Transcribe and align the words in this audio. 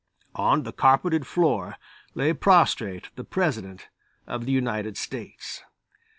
On 0.33 0.63
the 0.63 0.73
carpeted 0.73 1.27
floor 1.27 1.75
lay 2.15 2.33
prostrate 2.33 3.11
the 3.17 3.23
President 3.23 3.89
of 4.25 4.47
the 4.47 4.51
United 4.51 4.97
States. 4.97 5.61